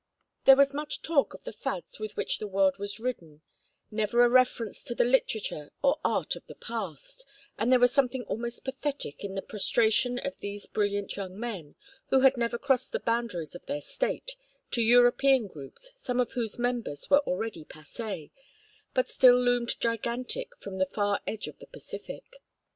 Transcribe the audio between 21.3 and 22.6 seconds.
of the Pacific.